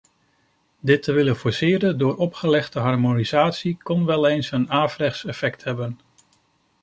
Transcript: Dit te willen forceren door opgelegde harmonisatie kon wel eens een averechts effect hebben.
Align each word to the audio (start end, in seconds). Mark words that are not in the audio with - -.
Dit 0.79 1.03
te 1.03 1.11
willen 1.13 1.35
forceren 1.35 1.97
door 1.97 2.15
opgelegde 2.15 2.79
harmonisatie 2.79 3.77
kon 3.83 4.05
wel 4.05 4.27
eens 4.27 4.51
een 4.51 4.71
averechts 4.71 5.25
effect 5.25 5.63
hebben. 5.63 5.99